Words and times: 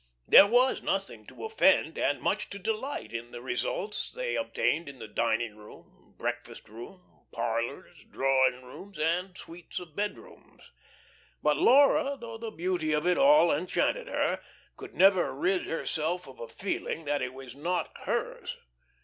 There 0.27 0.47
was 0.47 0.81
nothing 0.81 1.27
to 1.27 1.45
offend, 1.45 1.95
and 1.95 2.19
much 2.21 2.49
to 2.49 2.57
delight 2.57 3.13
in 3.13 3.29
the 3.29 3.39
results 3.39 4.11
they 4.11 4.35
obtained 4.35 4.89
in 4.89 4.97
the 4.97 5.07
dining 5.07 5.55
room, 5.55 6.15
breakfast 6.17 6.67
room, 6.67 7.27
parlors, 7.31 8.03
drawing 8.09 8.63
rooms, 8.63 8.97
and 8.97 9.37
suites 9.37 9.77
of 9.79 9.95
bedrooms. 9.95 10.63
But 11.43 11.57
Laura, 11.57 12.17
though 12.19 12.39
the 12.39 12.49
beauty 12.49 12.93
of 12.93 13.05
it 13.05 13.19
all 13.19 13.51
enchanted 13.51 14.07
her, 14.07 14.41
could 14.75 14.95
never 14.95 15.35
rid 15.35 15.67
herself 15.67 16.27
of 16.27 16.39
a 16.39 16.47
feeling 16.47 17.05
that 17.05 17.21
it 17.21 17.31
was 17.31 17.53
not 17.55 17.91
hers. 18.05 18.57